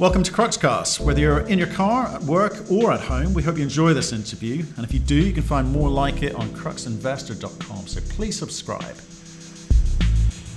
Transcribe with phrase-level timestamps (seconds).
[0.00, 0.98] Welcome to Cruxcast.
[0.98, 4.12] Whether you're in your car, at work, or at home, we hope you enjoy this
[4.12, 4.64] interview.
[4.76, 7.86] And if you do, you can find more like it on cruxinvestor.com.
[7.86, 8.96] So please subscribe.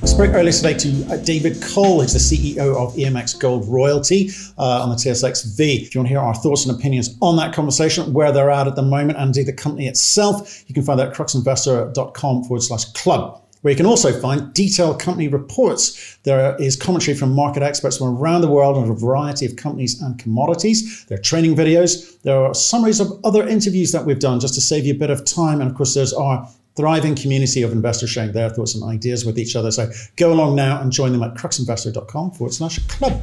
[0.06, 4.82] Spoke earlier today to uh, David Cole, who's the CEO of EMX Gold Royalty uh,
[4.82, 5.84] on the TSXV.
[5.84, 8.66] If you want to hear our thoughts and opinions on that conversation, where they're at
[8.66, 12.86] at the moment, and the company itself, you can find that at cruxinvestor.com forward slash
[12.94, 16.18] club where you can also find detailed company reports.
[16.24, 20.02] There is commentary from market experts from around the world on a variety of companies
[20.02, 21.06] and commodities.
[21.06, 22.22] There are training videos.
[22.22, 25.10] There are summaries of other interviews that we've done just to save you a bit
[25.10, 25.62] of time.
[25.62, 29.40] And of course, there's our thriving community of investors sharing their thoughts and ideas with
[29.40, 29.72] each other.
[29.72, 33.22] So go along now and join them at cruxinvestor.com forward slash club.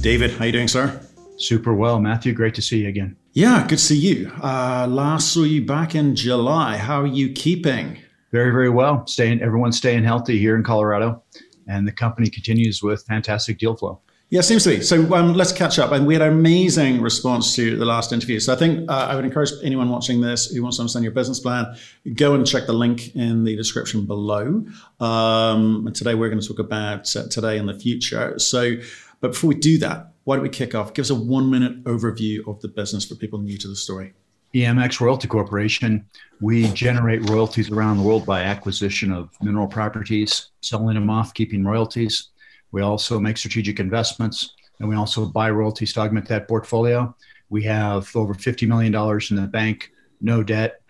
[0.00, 1.05] David, how you doing, sir?
[1.38, 2.32] Super well, Matthew.
[2.32, 3.16] Great to see you again.
[3.32, 4.32] Yeah, good to see you.
[4.42, 6.78] Uh, last saw you back in July.
[6.78, 7.98] How are you keeping?
[8.32, 9.06] Very, very well.
[9.06, 11.22] Staying, everyone's staying healthy here in Colorado,
[11.68, 14.00] and the company continues with fantastic deal flow.
[14.30, 14.80] Yeah, seems to be.
[14.80, 15.92] So um, let's catch up.
[15.92, 18.40] And we had an amazing response to the last interview.
[18.40, 21.12] So I think uh, I would encourage anyone watching this who wants to understand your
[21.12, 21.76] business plan,
[22.14, 24.64] go and check the link in the description below.
[24.98, 28.36] Um, and today we're going to talk about uh, today and the future.
[28.38, 28.76] So,
[29.20, 30.92] but before we do that, why don't we kick off?
[30.92, 34.12] Give us a one minute overview of the business for people new to the story.
[34.56, 36.04] EMX Royalty Corporation,
[36.40, 41.64] we generate royalties around the world by acquisition of mineral properties, selling them off, keeping
[41.64, 42.30] royalties.
[42.72, 47.14] We also make strategic investments and we also buy royalties to augment that portfolio.
[47.48, 48.92] We have over $50 million
[49.30, 50.80] in the bank, no debt,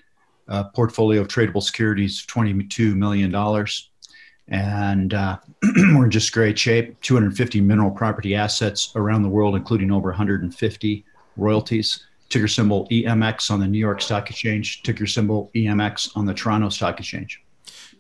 [0.75, 3.35] portfolio of tradable securities, $22 million
[4.49, 5.39] and uh,
[5.77, 7.01] we're in just great shape.
[7.01, 11.05] 250 mineral property assets around the world including over 150
[11.37, 12.05] royalties.
[12.29, 14.83] Ticker symbol emx on the new york stock exchange.
[14.83, 17.43] Ticker symbol emx on the toronto stock exchange.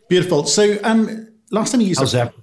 [0.08, 0.47] Beautiful.
[0.47, 2.34] So um last time you used How's that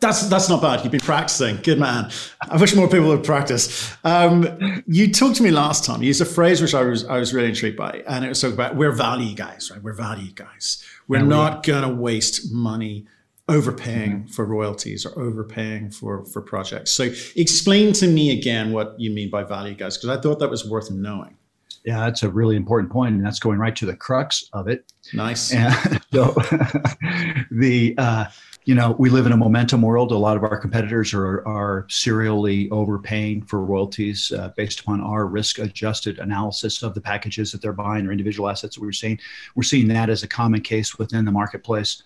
[0.00, 0.84] that's that's not bad.
[0.84, 1.56] You've been practicing.
[1.56, 2.10] Good man.
[2.48, 3.96] I wish more people would practice.
[4.04, 6.02] Um, you talked to me last time.
[6.02, 8.40] You used a phrase which i was i was really intrigued by and it was
[8.40, 9.82] talking about we're value guys right?
[9.82, 10.84] We're value guys.
[11.08, 13.06] We're yeah, not we going to waste money
[13.48, 14.26] overpaying mm-hmm.
[14.28, 16.90] for royalties or overpaying for for projects.
[16.92, 17.04] So
[17.36, 20.68] explain to me again what you mean by value guys because I thought that was
[20.68, 21.36] worth knowing.
[21.84, 24.90] Yeah, that's a really important point, and that's going right to the crux of it.
[25.12, 25.52] Nice.
[25.52, 25.74] And
[26.12, 26.32] so
[27.50, 28.24] the uh,
[28.64, 30.10] you know we live in a momentum world.
[30.10, 35.26] A lot of our competitors are are serially overpaying for royalties uh, based upon our
[35.26, 39.20] risk adjusted analysis of the packages that they're buying or individual assets that we're seeing.
[39.54, 42.02] We're seeing that as a common case within the marketplace.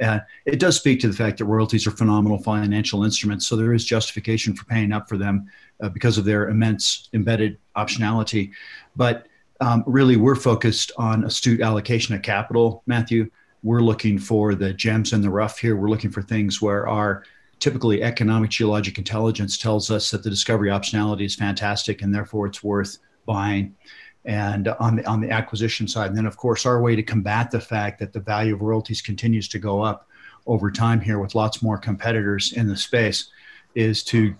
[0.00, 3.74] Uh, it does speak to the fact that royalties are phenomenal financial instruments, so there
[3.74, 5.50] is justification for paying up for them
[5.82, 8.50] uh, because of their immense embedded optionality.
[8.96, 9.26] But
[9.60, 13.30] um, really, we're focused on astute allocation of capital, Matthew.
[13.62, 15.76] We're looking for the gems in the rough here.
[15.76, 17.24] We're looking for things where our
[17.58, 22.62] typically economic geologic intelligence tells us that the discovery optionality is fantastic and therefore it's
[22.62, 23.74] worth buying
[24.24, 26.08] and on the on the acquisition side.
[26.08, 29.00] And then, of course, our way to combat the fact that the value of royalties
[29.00, 30.08] continues to go up
[30.46, 33.30] over time here with lots more competitors in the space
[33.74, 34.34] is to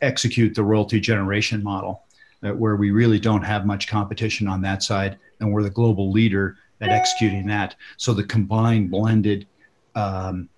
[0.00, 2.02] execute the royalty generation model,
[2.42, 6.10] uh, where we really don't have much competition on that side, and we're the global
[6.10, 7.76] leader at executing that.
[7.96, 9.46] So the combined blended
[9.94, 10.48] um,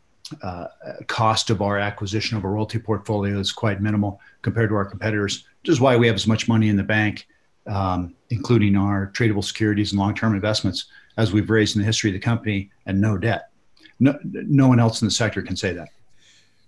[0.42, 0.68] uh,
[1.06, 5.44] cost of our acquisition of a royalty portfolio is quite minimal compared to our competitors,
[5.60, 7.26] which is why we have as much money in the bank
[7.66, 10.86] um, including our tradable securities and long-term investments,
[11.16, 13.50] as we've raised in the history of the company, and no debt.
[14.00, 15.88] No, no one else in the sector can say that.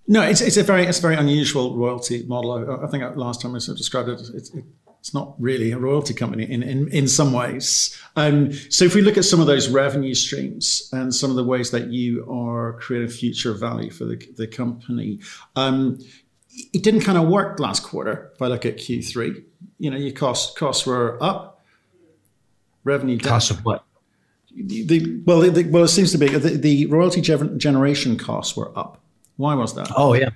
[0.08, 2.52] No, it's, it's a very it's a very unusual royalty model.
[2.52, 4.52] I, I think last time I sort of described it, it's,
[5.00, 8.00] it's not really a royalty company in in, in some ways.
[8.14, 11.44] Um, so if we look at some of those revenue streams and some of the
[11.44, 15.18] ways that you are creating future value for the, the company,
[15.56, 15.98] um,
[16.72, 18.32] it didn't kind of work last quarter.
[18.34, 19.44] If I look at Q3,
[19.78, 21.64] you know, your costs costs were up,
[22.84, 23.30] revenue down.
[23.30, 23.84] Cost of what?
[24.54, 29.02] The, well, the, well, it seems to be the, the royalty generation costs were up.
[29.36, 29.90] Why was that?
[29.94, 30.30] Oh yeah,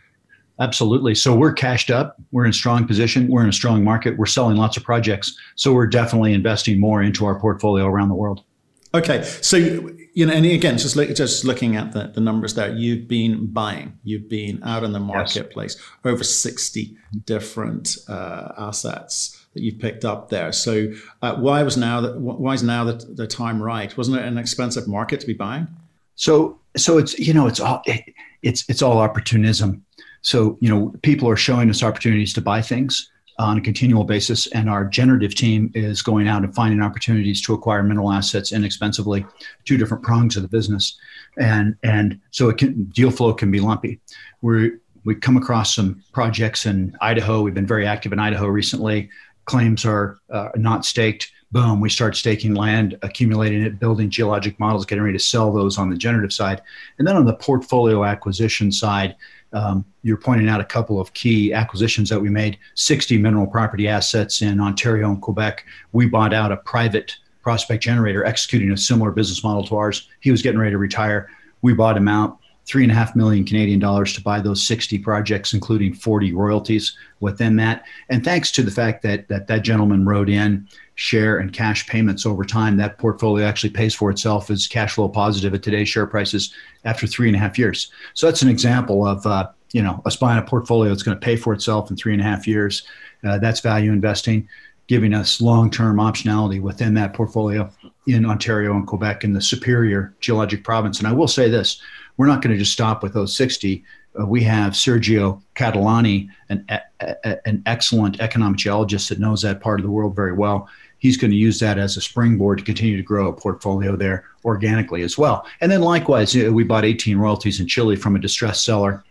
[0.58, 1.14] absolutely.
[1.14, 2.20] So we're cashed up.
[2.30, 3.28] We're in strong position.
[3.28, 4.18] We're in a strong market.
[4.18, 5.34] We're selling lots of projects.
[5.54, 8.44] So we're definitely investing more into our portfolio around the world.
[8.92, 12.74] Okay, so you know, and again, just look, just looking at the, the numbers there,
[12.74, 15.88] you've been buying, you've been out in the marketplace, yes.
[16.04, 20.50] over sixty different uh, assets that you've picked up there.
[20.50, 20.92] So,
[21.22, 23.96] uh, why was now that why is now the, the time right?
[23.96, 25.68] Wasn't it an expensive market to be buying?
[26.16, 28.02] So, so it's you know, it's all it,
[28.42, 29.84] it's it's all opportunism.
[30.22, 33.08] So, you know, people are showing us opportunities to buy things
[33.40, 34.46] on a continual basis.
[34.48, 39.24] And our generative team is going out and finding opportunities to acquire mineral assets inexpensively,
[39.64, 40.98] two different prongs of the business.
[41.38, 43.98] And, and so can, deal flow can be lumpy.
[44.42, 47.40] We're, we come across some projects in Idaho.
[47.40, 49.08] We've been very active in Idaho recently.
[49.46, 51.32] Claims are uh, not staked.
[51.52, 55.78] Boom, we start staking land, accumulating it, building geologic models, getting ready to sell those
[55.78, 56.62] on the generative side.
[56.98, 59.16] And then on the portfolio acquisition side,
[59.52, 63.88] um, you're pointing out a couple of key acquisitions that we made 60 mineral property
[63.88, 65.64] assets in Ontario and Quebec.
[65.92, 70.08] We bought out a private prospect generator executing a similar business model to ours.
[70.20, 71.28] He was getting ready to retire.
[71.62, 74.98] We bought him out three and a half million Canadian dollars to buy those 60
[74.98, 77.84] projects, including 40 royalties within that.
[78.08, 82.26] And thanks to the fact that that, that gentleman wrote in share and cash payments
[82.26, 86.06] over time, that portfolio actually pays for itself as cash flow positive at today's share
[86.06, 86.54] prices
[86.84, 87.90] after three and a half years.
[88.14, 91.24] So that's an example of uh, you know a spine a portfolio that's going to
[91.24, 92.82] pay for itself in three and a half years.
[93.24, 94.48] Uh, that's value investing
[94.90, 97.70] giving us long-term optionality within that portfolio
[98.08, 100.98] in Ontario and Quebec in the superior geologic province.
[100.98, 101.80] And I will say this,
[102.16, 103.84] we're not going to just stop with those 60.
[104.18, 109.80] Uh, we have Sergio Catalani, an, a, an excellent economic geologist that knows that part
[109.80, 110.68] of the world very well.
[110.98, 114.24] He's going to use that as a springboard to continue to grow a portfolio there
[114.44, 115.46] organically as well.
[115.60, 119.04] And then likewise, we bought 18 royalties in Chile from a distressed seller,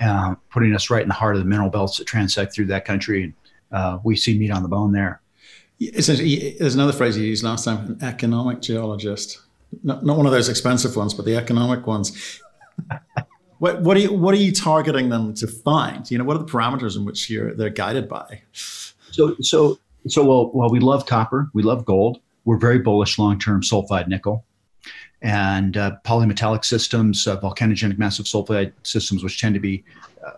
[0.00, 2.84] uh, putting us right in the heart of the mineral belts that transect through that
[2.84, 3.24] country.
[3.24, 3.34] And
[3.70, 5.20] uh, we see meat on the bone there.
[5.78, 9.40] There's another phrase you used last time: an economic geologist
[9.82, 12.40] not, not one of those expensive ones, but the economic ones.
[13.58, 16.10] what, what are you what are you targeting them to find?
[16.10, 18.42] You know, what are the parameters in which you're they're guided by?
[18.52, 19.78] So so
[20.08, 22.20] so well while we love copper, we love gold.
[22.44, 24.44] We're very bullish long term sulfide nickel
[25.22, 29.84] and uh, polymetallic systems, uh, volcanogenic massive sulfide systems, which tend to be
[30.26, 30.32] uh,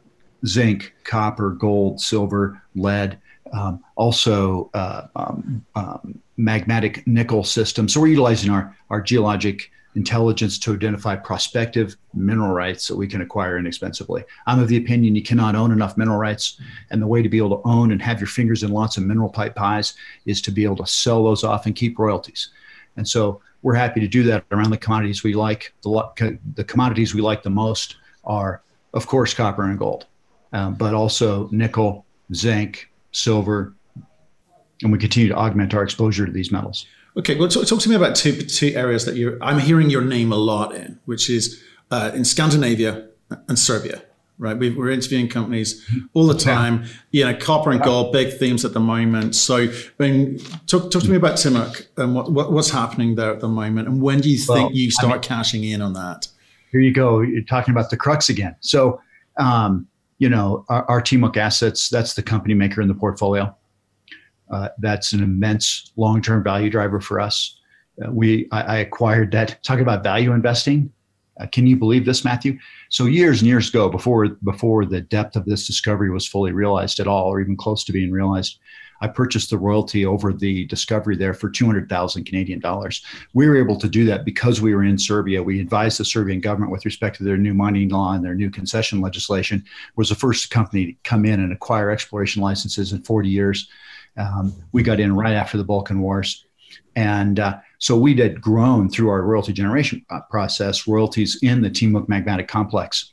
[0.46, 3.18] zinc, copper, gold, silver, lead.
[3.52, 7.88] Um, also, uh, um, um, magmatic nickel system.
[7.88, 13.20] So we're utilizing our, our geologic intelligence to identify prospective mineral rights that we can
[13.20, 14.24] acquire inexpensively.
[14.46, 16.58] I'm of the opinion you cannot own enough mineral rights.
[16.90, 19.04] And the way to be able to own and have your fingers in lots of
[19.04, 19.94] mineral pipe pies
[20.24, 22.50] is to be able to sell those off and keep royalties.
[22.96, 25.72] And so we're happy to do that around the commodities we like.
[25.82, 28.62] The, the commodities we like the most are,
[28.94, 30.06] of course, copper and gold,
[30.52, 32.04] um, but also nickel,
[32.34, 33.74] zinc, silver,
[34.82, 36.86] and we continue to augment our exposure to these metals.
[37.16, 40.02] Okay, well, talk, talk to me about two two areas that you I'm hearing your
[40.02, 43.08] name a lot in, which is uh, in Scandinavia
[43.48, 44.02] and Serbia.
[44.38, 46.82] Right, we, are interviewing companies all the time.
[47.12, 47.26] Yeah.
[47.26, 49.36] You know, copper and gold, big themes at the moment.
[49.36, 53.30] So, I mean, talk, talk to me about Timok and what, what, what's happening there
[53.30, 55.80] at the moment, and when do you think well, you start I mean, cashing in
[55.80, 56.26] on that?
[56.72, 57.20] Here you go.
[57.20, 58.56] You're talking about the crux again.
[58.60, 59.00] So,
[59.36, 59.86] um,
[60.18, 61.88] you know, our, our Timok assets.
[61.88, 63.54] That's the company maker in the portfolio.
[64.52, 67.58] Uh, that's an immense long-term value driver for us.
[68.04, 69.62] Uh, we I, I, acquired that.
[69.62, 70.92] Talking about value investing,
[71.40, 72.58] uh, can you believe this, Matthew?
[72.90, 77.00] So years and years ago, before before the depth of this discovery was fully realized
[77.00, 78.58] at all, or even close to being realized,
[79.02, 83.04] I purchased the royalty over the discovery there for 200,000 Canadian dollars.
[83.34, 85.42] We were able to do that because we were in Serbia.
[85.42, 88.48] We advised the Serbian government with respect to their new mining law and their new
[88.48, 89.64] concession legislation.
[89.96, 93.68] Was the first company to come in and acquire exploration licenses in 40 years.
[94.16, 96.44] Um, we got in right after the Balkan Wars.
[96.94, 101.70] And uh, so we had grown through our royalty generation uh, process royalties in the
[101.70, 103.12] Timok magmatic complex.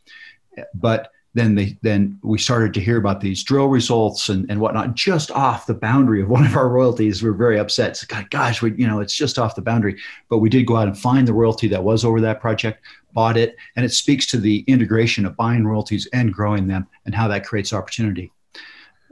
[0.73, 4.95] But then they then we started to hear about these drill results and, and whatnot
[4.95, 7.21] just off the boundary of one of our royalties.
[7.21, 7.91] We are very upset.
[7.91, 9.97] It's like, gosh, we you know it's just off the boundary.
[10.29, 12.83] But we did go out and find the royalty that was over that project,
[13.13, 17.13] bought it, and it speaks to the integration of buying royalties and growing them and
[17.13, 18.31] how that creates opportunity.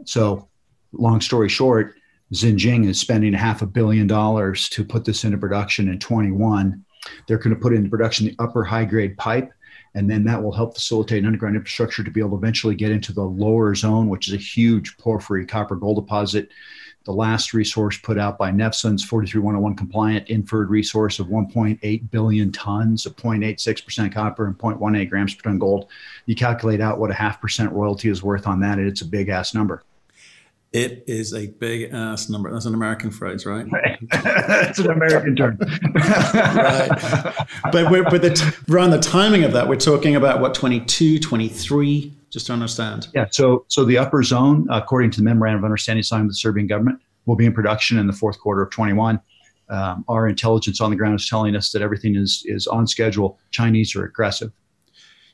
[0.06, 0.50] So
[0.98, 1.96] long story short,
[2.34, 6.84] Zijin is spending half a billion dollars to put this into production in 21.
[7.28, 9.52] They're going to put into production the upper high grade pipe,
[9.96, 12.92] and then that will help facilitate an underground infrastructure to be able to eventually get
[12.92, 16.50] into the lower zone, which is a huge porphyry copper gold deposit.
[17.06, 23.06] The last resource put out by Nevsun's 43101 compliant inferred resource of 1.8 billion tons
[23.06, 25.88] of 0.86% copper and 0.18 grams per ton gold.
[26.26, 29.06] You calculate out what a half percent royalty is worth on that, and it's a
[29.06, 29.86] big ass number.
[30.74, 32.52] It is a big ass number.
[32.52, 33.66] That's an American phrase, right?
[34.12, 35.58] That's an American term.
[35.96, 37.34] right.
[37.72, 42.48] But we're, but the the timing of that, we're talking about what, 22, 23, just
[42.48, 43.08] to understand.
[43.14, 43.28] Yeah.
[43.32, 46.68] So, so the upper zone, according to the memorandum of understanding signed with the Serbian
[46.68, 49.22] government, will be in production in the fourth quarter of 21.
[49.70, 53.40] Um, our intelligence on the ground is telling us that everything is, is on schedule.
[53.52, 54.52] Chinese are aggressive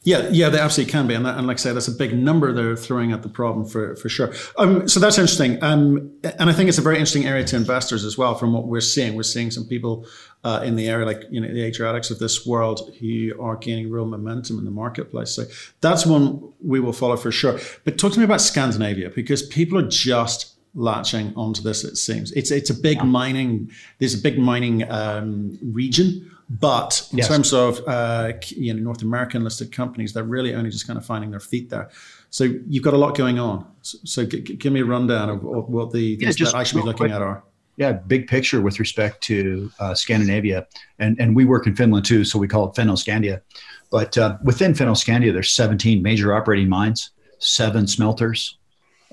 [0.05, 2.13] Yeah, yeah, they absolutely can be, and, that, and like I say, that's a big
[2.13, 4.33] number they're throwing at the problem for for sure.
[4.57, 8.03] Um, so that's interesting, um, and I think it's a very interesting area to investors
[8.03, 8.35] as well.
[8.35, 10.05] From what we're seeing, we're seeing some people
[10.43, 13.89] uh, in the area, like you know the Adriatics of this world, who are gaining
[13.89, 15.31] real momentum in the marketplace.
[15.31, 15.45] So
[15.79, 17.57] that's one we will follow for sure.
[17.85, 21.85] But talk to me about Scandinavia because people are just latching onto this.
[21.85, 23.03] It seems it's it's a big yeah.
[23.03, 23.71] mining.
[23.99, 27.27] There's a big mining um, region but in yes.
[27.27, 31.05] terms of uh, you know North American listed companies, they're really only just kind of
[31.05, 31.89] finding their feet there.
[32.29, 33.65] So you've got a lot going on.
[33.81, 36.55] So, so g- g- give me a rundown of, of what the things yeah, that
[36.55, 37.11] I should be looking quick.
[37.11, 37.43] at are.
[37.77, 40.67] Yeah, big picture with respect to uh, Scandinavia,
[40.99, 43.41] and and we work in Finland too, so we call it Fennoscandia.
[43.89, 48.57] But uh, within Fennoscandia, there's 17 major operating mines, seven smelters.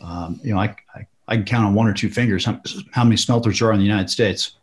[0.00, 2.60] Um, you know, I, I, I can count on one or two fingers how,
[2.92, 4.56] how many smelters there are in the United States.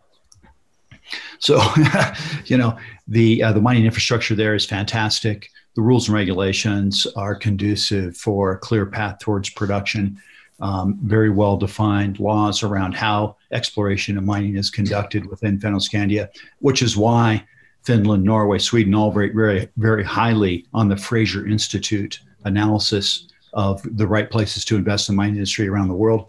[1.40, 1.62] So,
[2.46, 5.50] you know, the uh, the mining infrastructure there is fantastic.
[5.76, 10.20] The rules and regulations are conducive for a clear path towards production.
[10.60, 16.82] Um, very well defined laws around how exploration and mining is conducted within Fennoscandia, which
[16.82, 17.46] is why
[17.84, 24.08] Finland, Norway, Sweden all rate very, very highly on the Fraser Institute analysis of the
[24.08, 26.28] right places to invest in mining industry around the world.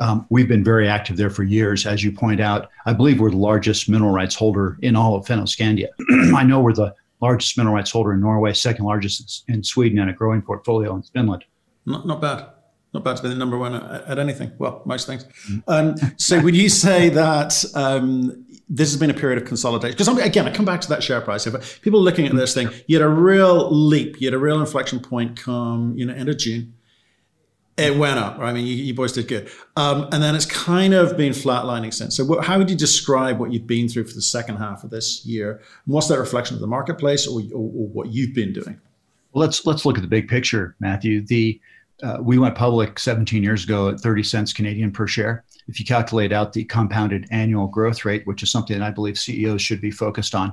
[0.00, 1.86] Um, we've been very active there for years.
[1.86, 5.26] As you point out, I believe we're the largest mineral rights holder in all of
[5.26, 5.88] Fennoscandia.
[6.34, 10.10] I know we're the largest mineral rights holder in Norway, second largest in Sweden, and
[10.10, 11.44] a growing portfolio in Finland.
[11.86, 12.46] Not, not bad.
[12.92, 14.52] Not bad to be the number one at, at anything.
[14.58, 15.24] Well, most things.
[15.24, 15.58] Mm-hmm.
[15.66, 19.96] Um, so, would you say that um, this has been a period of consolidation?
[19.96, 21.46] Because again, I come back to that share price.
[21.46, 24.60] If people looking at this thing, you had a real leap, you had a real
[24.60, 26.73] inflection point come, you know, end of June
[27.76, 28.38] it went up.
[28.38, 29.50] I mean, you, you boys did good.
[29.76, 32.16] Um, and then it's kind of been flatlining since.
[32.16, 34.90] So, what, how would you describe what you've been through for the second half of
[34.90, 35.60] this year?
[35.84, 38.80] And what's that reflection of the marketplace or, or, or what you've been doing?
[39.32, 41.26] Well, let's let's look at the big picture, Matthew.
[41.26, 41.60] The
[42.02, 45.44] uh, we went public 17 years ago at 30 cents Canadian per share.
[45.66, 49.18] If you calculate out the compounded annual growth rate, which is something that I believe
[49.18, 50.52] CEOs should be focused on,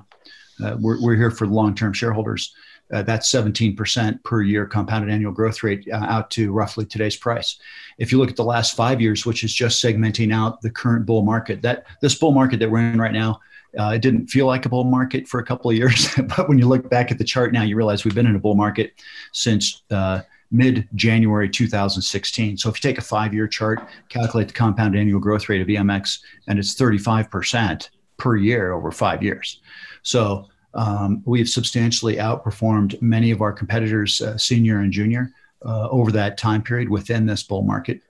[0.63, 2.53] uh, we're, we're here for long-term shareholders
[2.91, 7.57] uh, that's 17% per year compounded annual growth rate uh, out to roughly today's price.
[7.97, 11.05] If you look at the last five years, which is just segmenting out the current
[11.05, 13.39] bull market, that this bull market that we're in right now,
[13.79, 16.57] uh, it didn't feel like a bull market for a couple of years, but when
[16.57, 18.93] you look back at the chart now, you realize we've been in a bull market
[19.31, 20.21] since uh,
[20.51, 22.57] mid January 2016.
[22.57, 25.67] So if you take a five year chart, calculate the compound annual growth rate of
[25.67, 29.61] EMX, and it's 35% per year over five years.
[30.03, 35.31] So um, we've substantially outperformed many of our competitors, uh, senior and junior,
[35.65, 38.01] uh, over that time period within this bull market.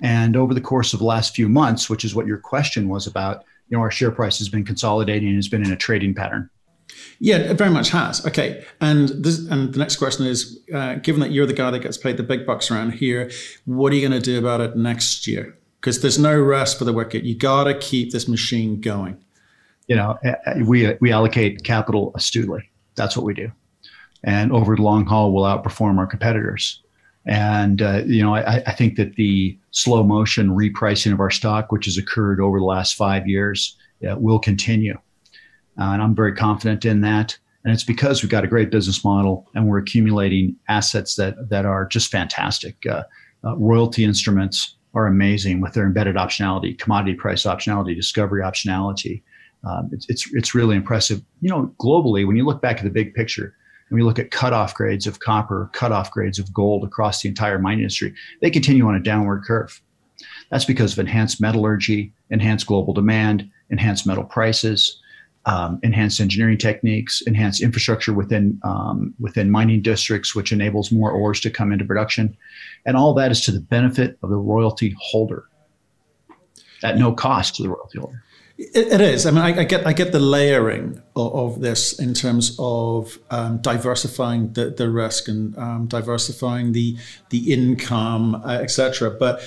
[0.00, 3.06] And over the course of the last few months, which is what your question was
[3.06, 6.14] about, you know, our share price has been consolidating and has been in a trading
[6.14, 6.50] pattern.
[7.18, 8.24] Yeah, it very much has.
[8.26, 11.80] Okay, and this, and the next question is: uh, given that you're the guy that
[11.80, 13.30] gets paid the big bucks around here,
[13.64, 15.58] what are you going to do about it next year?
[15.80, 17.24] Because there's no rest for the wicked.
[17.24, 19.24] You got to keep this machine going
[19.86, 20.18] you know,
[20.64, 22.70] we we allocate capital astutely.
[22.96, 23.50] That's what we do,
[24.24, 26.82] and over the long haul, we'll outperform our competitors.
[27.26, 31.72] And uh, you know, I, I, think that the slow motion repricing of our stock,
[31.72, 34.96] which has occurred over the last five years, will continue.
[35.78, 37.36] Uh, and I'm very confident in that.
[37.64, 41.64] And it's because we've got a great business model and we're accumulating assets that that
[41.66, 42.76] are just fantastic.
[42.86, 43.02] Uh,
[43.44, 49.22] uh royalty instruments are amazing with their embedded optionality, commodity price optionality, discovery optionality
[49.64, 51.22] um, it's, it's, it's really impressive.
[51.40, 53.54] You know, globally, when you look back at the big picture
[53.88, 57.58] and we look at cutoff grades of copper, cutoff grades of gold across the entire
[57.58, 59.80] mining industry, they continue on a downward curve.
[60.50, 65.00] That's because of enhanced metallurgy, enhanced global demand, enhanced metal prices,
[65.46, 71.40] um, enhanced engineering techniques, enhanced infrastructure within um, within mining districts, which enables more ores
[71.40, 72.36] to come into production,
[72.84, 75.44] and all that is to the benefit of the royalty holder
[76.82, 78.22] at no cost to the royalty holder.
[78.58, 79.26] It, it is.
[79.26, 83.18] I mean, I, I, get I get the layering of, of this in terms of
[83.30, 86.96] um, diversifying the, the risk and um, diversifying the
[87.30, 89.10] the income, uh, etc.
[89.10, 89.42] But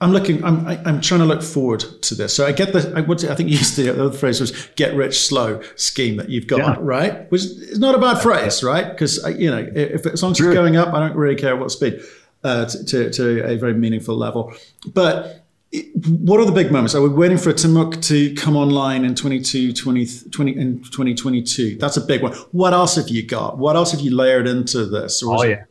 [0.00, 0.44] I'm looking.
[0.44, 2.34] I'm I, am i am trying to look forward to this.
[2.34, 2.92] So I get the.
[2.94, 3.76] I, what I think you used.
[3.76, 6.76] The other phrase was "get rich slow" scheme that you've got, yeah.
[6.80, 7.30] right?
[7.32, 8.90] Which is not a bad phrase, right?
[8.90, 11.56] Because uh, you know, if as long as it's going up, I don't really care
[11.56, 12.00] what speed
[12.44, 14.52] uh, to, to, to a very meaningful level.
[14.92, 15.37] But
[15.70, 16.94] what are the big moments?
[16.94, 21.76] Are we waiting for Timok to come online in 22, 20, 20, in 2022?
[21.76, 22.32] That's a big one.
[22.52, 23.58] What else have you got?
[23.58, 25.22] What else have you layered into this?
[25.22, 25.64] oh, yeah.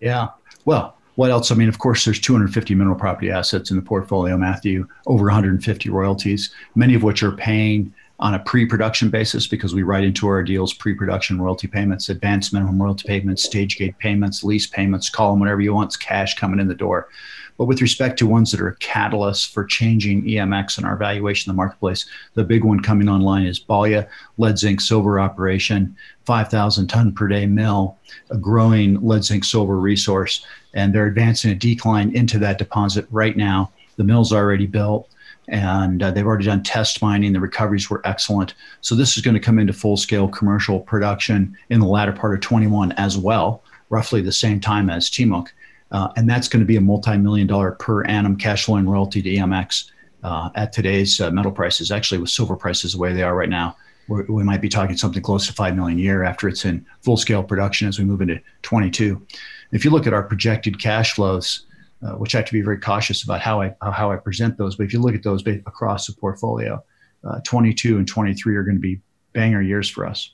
[0.00, 0.28] Yeah.
[0.64, 1.50] Well, what else?
[1.50, 5.90] I mean, of course, there's 250 mineral property assets in the portfolio, Matthew, over 150
[5.90, 10.42] royalties, many of which are paying on a pre-production basis because we write into our
[10.42, 15.40] deals pre-production royalty payments, advanced minimum royalty payments, stage gate payments, lease payments, call them
[15.40, 15.88] whatever you want.
[15.88, 17.08] It's cash coming in the door.
[17.58, 21.56] But with respect to ones that are catalysts for changing EMX and our valuation in
[21.56, 27.12] the marketplace, the big one coming online is Balya lead zinc silver operation, 5,000 ton
[27.12, 27.98] per day mill,
[28.30, 33.36] a growing lead zinc silver resource, and they're advancing a decline into that deposit right
[33.36, 33.72] now.
[33.96, 35.08] The mill's already built
[35.48, 37.32] and uh, they've already done test mining.
[37.32, 38.54] The recoveries were excellent.
[38.82, 42.34] So this is going to come into full scale commercial production in the latter part
[42.34, 45.48] of 21 as well, roughly the same time as Timok.
[45.90, 49.22] Uh, and that's going to be a multi-million dollar per annum cash flow and royalty
[49.22, 49.90] to EMX
[50.22, 51.90] uh, at today's uh, metal prices.
[51.90, 53.76] Actually, with silver prices the way they are right now,
[54.08, 57.16] we might be talking something close to five million a year after it's in full
[57.16, 59.24] scale production as we move into 22.
[59.72, 61.66] If you look at our projected cash flows,
[62.02, 64.76] uh, which I have to be very cautious about how I how I present those.
[64.76, 66.82] But if you look at those across the portfolio,
[67.24, 69.00] uh, 22 and 23 are going to be
[69.32, 70.30] banger years for us.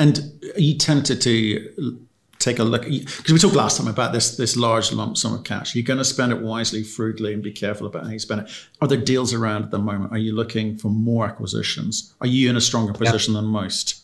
[0.00, 0.18] And
[0.54, 2.06] are you tempted to
[2.38, 2.82] take a look?
[2.82, 5.74] Because we talked last time about this this large lump sum of cash.
[5.74, 8.50] You're going to spend it wisely, frugally, and be careful about how you spend it.
[8.80, 10.12] Are there deals around at the moment?
[10.12, 12.14] Are you looking for more acquisitions?
[12.20, 13.40] Are you in a stronger position yeah.
[13.40, 14.02] than most?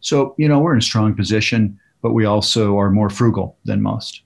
[0.00, 3.82] So you know we're in a strong position, but we also are more frugal than
[3.82, 4.22] most.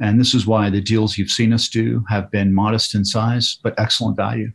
[0.00, 3.58] And this is why the deals you've seen us do have been modest in size,
[3.62, 4.52] but excellent value.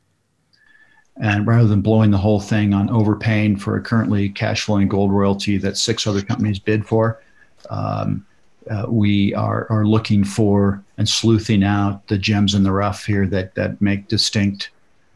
[1.22, 5.12] And rather than blowing the whole thing on overpaying for a currently cash flowing gold
[5.12, 7.22] royalty that six other companies bid for,
[7.70, 8.26] um,
[8.70, 13.26] uh, we are, are looking for and sleuthing out the gems in the rough here
[13.28, 14.70] that, that make distinct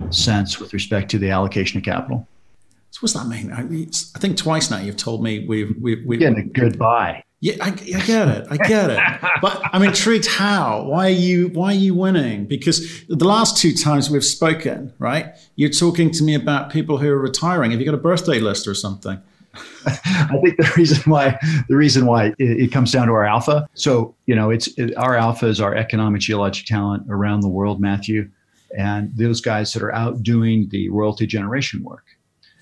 [0.10, 2.28] sense with respect to the allocation of capital.
[2.92, 3.52] So what's that mean?
[3.52, 3.62] I,
[4.16, 7.24] I think twice now you've told me we've, we've, we've getting a good buy.
[7.44, 8.48] Yeah, I, I, get it.
[8.50, 9.00] I get it.
[9.42, 10.84] but I'm intrigued how.
[10.84, 12.46] Why are you why are you winning?
[12.46, 15.36] Because the last two times we've spoken, right?
[15.58, 17.72] You're talking to me about people who are retiring.
[17.72, 19.22] Have you got a birthday list or something?
[19.86, 23.68] I think the reason why the reason why it, it comes down to our alpha.
[23.74, 27.80] So you know, it's it, our alpha is our economic geologic talent around the world,
[27.80, 28.30] Matthew,
[28.78, 32.06] and those guys that are out doing the royalty generation work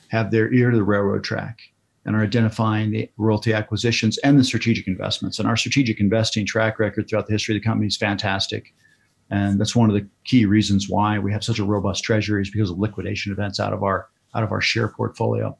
[0.10, 1.60] have their ear to the railroad track
[2.06, 5.40] and are identifying the royalty acquisitions and the strategic investments.
[5.40, 8.74] And our strategic investing track record throughout the history of the company is fantastic.
[9.30, 12.50] And that's one of the key reasons why we have such a robust treasury is
[12.50, 15.58] because of liquidation events out of our out of our share portfolio.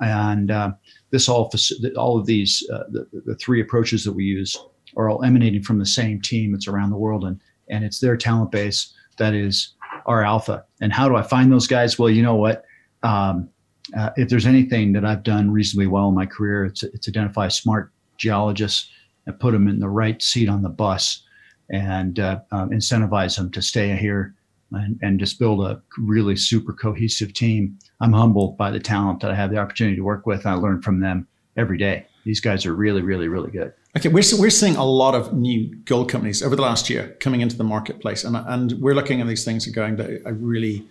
[0.00, 0.72] And uh,
[1.10, 1.52] this all
[1.96, 4.56] all of these uh, the, the three approaches that we use
[4.96, 8.16] are all emanating from the same team that's around the world, and and it's their
[8.16, 9.74] talent base that is
[10.06, 10.64] our alpha.
[10.80, 11.98] And how do I find those guys?
[11.98, 12.64] Well, you know what.
[13.02, 13.48] Um,
[13.96, 17.48] uh, if there's anything that I've done reasonably well in my career, it's, it's identify
[17.48, 18.88] smart geologists
[19.26, 21.22] and put them in the right seat on the bus
[21.70, 24.34] and uh, um, incentivize them to stay here
[24.72, 27.78] and, and just build a really super cohesive team.
[28.00, 30.46] I'm humbled by the talent that I have the opportunity to work with.
[30.46, 32.06] I learn from them every day.
[32.24, 33.72] These guys are really, really, really good.
[33.96, 37.40] Okay, we're, we're seeing a lot of new gold companies over the last year coming
[37.40, 40.86] into the marketplace, and, and we're looking at these things and going, that I really,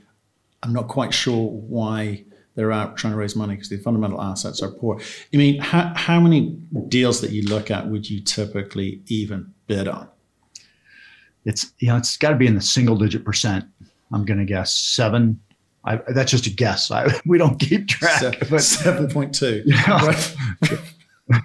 [0.64, 4.62] I'm not quite sure why they're out trying to raise money because the fundamental assets
[4.62, 5.00] are poor.
[5.34, 6.58] I mean, how, how many
[6.90, 10.10] deals that you look at would you typically even bid on?
[11.50, 13.66] It's you know it's got to be in the single digit percent.
[14.14, 15.40] I'm going to guess seven.
[15.84, 16.92] I, that's just a guess.
[16.92, 18.38] I, we don't keep track.
[18.50, 19.64] but Seven point two.
[19.66, 20.14] Yeah.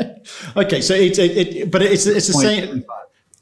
[0.00, 0.22] okay.
[0.56, 2.84] okay, so it's it, it, but it's it's the same.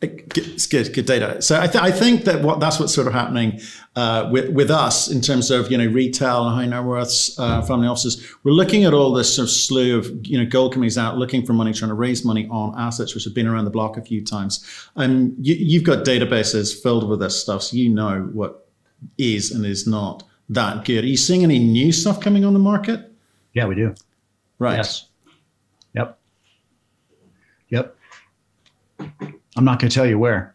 [0.03, 1.43] It's good, good data.
[1.43, 3.61] So I, th- I think that what that's what's sort of happening
[3.97, 7.61] uh, with with us in terms of you know retail and high net worths, uh,
[7.61, 8.27] family offices.
[8.43, 11.45] We're looking at all this sort of slew of you know gold companies out looking
[11.45, 14.03] for money, trying to raise money on assets which have been around the block a
[14.03, 14.65] few times.
[14.97, 18.69] And you, you've got databases filled with this stuff, so you know what
[19.19, 21.05] is and is not that good.
[21.05, 23.13] Are you seeing any new stuff coming on the market?
[23.53, 23.95] Yeah, we do.
[24.59, 24.77] Right.
[24.77, 25.09] Yes.
[25.93, 26.19] Yep.
[27.69, 27.97] Yep.
[29.61, 30.55] I'm not going to tell you where.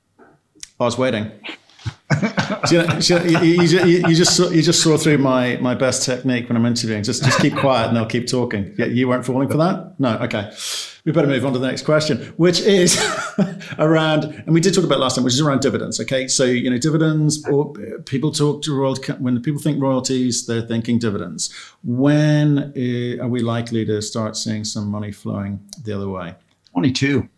[0.79, 1.25] I was waiting.
[2.71, 6.49] you, know, you, you, you, just saw, you just saw through my my best technique
[6.49, 7.03] when I'm interviewing.
[7.03, 8.73] Just just keep quiet and they'll keep talking.
[8.79, 9.99] Yeah, you weren't falling for that?
[9.99, 10.17] No.
[10.17, 10.51] Okay.
[11.05, 12.97] We better move on to the next question, which is
[13.77, 15.99] around, and we did talk about last time, which is around dividends.
[15.99, 17.73] Okay, so you know dividends, or
[18.05, 21.53] people talk to royalty when people think royalties, they're thinking dividends.
[21.83, 26.33] When uh, are we likely to start seeing some money flowing the other way?
[26.71, 27.29] Twenty two.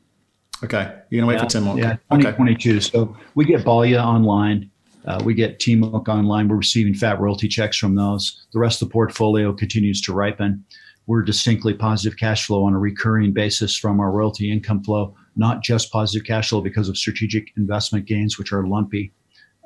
[0.64, 2.72] Okay, you're gonna wait yeah, for Tim Yeah, 2022.
[2.72, 2.80] Okay.
[2.80, 4.72] So we get Balya online.
[5.06, 6.48] Uh, we get Timok online.
[6.48, 8.46] We're receiving fat royalty checks from those.
[8.52, 10.66] The rest of the portfolio continues to ripen.
[11.06, 15.64] We're distinctly positive cash flow on a recurring basis from our royalty income flow, not
[15.64, 19.14] just positive cash flow because of strategic investment gains, which are lumpy.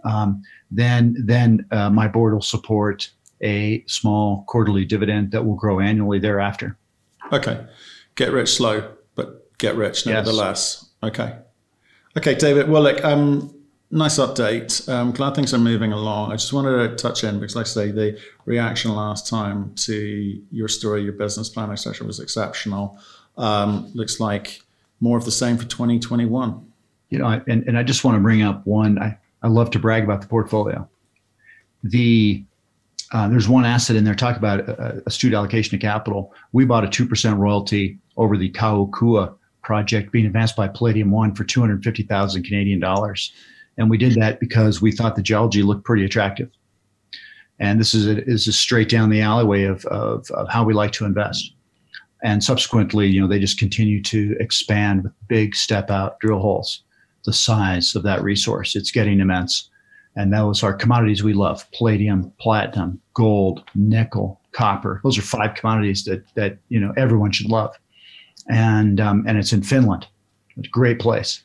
[0.04, 3.10] Um, then, then uh, my board will support
[3.42, 6.78] a small quarterly dividend that will grow annually thereafter.
[7.34, 7.66] Okay.
[8.16, 8.94] Get rich slow,
[9.62, 10.90] get rich nevertheless.
[11.04, 11.12] Yes.
[11.12, 11.36] Okay.
[12.18, 12.68] Okay, David.
[12.68, 13.54] Well, look, um,
[13.90, 14.90] nice update.
[14.90, 16.32] Um, glad things are moving along.
[16.32, 20.42] I just wanted to touch in because, like I say, the reaction last time to
[20.52, 23.00] your story, your business plan, etc., was exceptional.
[23.38, 24.62] Um, looks like
[25.00, 26.68] more of the same for 2021.
[27.10, 29.00] You know, and, and I just want to bring up one.
[29.00, 30.90] I, I love to brag about the portfolio.
[31.84, 32.44] The
[33.14, 34.16] uh, there's one asset in there.
[34.16, 36.34] Talk about uh, astute allocation of capital.
[36.54, 41.34] We bought a two percent royalty over the Kaukua project being advanced by Palladium One
[41.36, 43.32] for 250,000 Canadian dollars,
[43.78, 46.50] and we did that because we thought the geology looked pretty attractive.
[47.60, 50.74] And this is a, is a straight down the alleyway of, of, of how we
[50.74, 51.54] like to invest.
[52.24, 56.84] And subsequently, you know, they just continue to expand with big step out drill holes.
[57.26, 59.70] The size of that resource, it's getting immense.
[60.16, 65.00] And those are commodities we love palladium, platinum, gold, nickel, copper.
[65.04, 67.76] Those are five commodities that, that you know, everyone should love.
[68.50, 70.08] And, um, and it's in Finland.
[70.58, 71.44] It's a great place.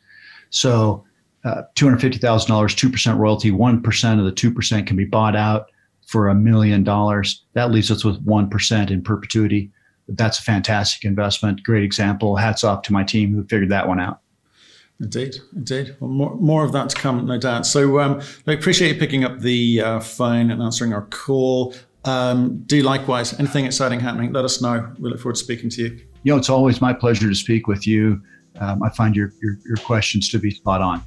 [0.50, 1.04] So
[1.44, 5.70] uh, $250,000, 2% royalty, 1% of the 2% can be bought out
[6.06, 7.44] for a million dollars.
[7.54, 9.70] That leaves us with 1% in perpetuity.
[10.08, 11.62] That's a fantastic investment.
[11.62, 12.36] Great example.
[12.36, 14.20] Hats off to my team who figured that one out.
[15.00, 15.94] Indeed, indeed.
[16.00, 17.66] Well, more, more of that to come, no doubt.
[17.66, 21.74] So um, I appreciate you picking up the uh, phone and answering our call.
[22.04, 23.38] Um, do likewise.
[23.38, 24.90] Anything exciting happening, let us know.
[24.98, 26.00] We look forward to speaking to you.
[26.26, 28.20] You know, it's always my pleasure to speak with you.
[28.58, 31.00] Um, I find your, your, your questions to be spot on.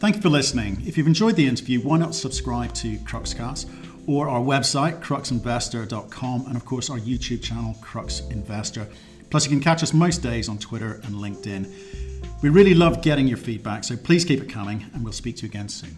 [0.00, 0.82] Thank you for listening.
[0.84, 3.70] If you've enjoyed the interview, why not subscribe to Cruxcast
[4.08, 8.88] or our website, cruxinvestor.com, and of course our YouTube channel, Crux Investor.
[9.30, 11.72] Plus, you can catch us most days on Twitter and LinkedIn.
[12.42, 15.42] We really love getting your feedback, so please keep it coming, and we'll speak to
[15.42, 15.94] you again soon.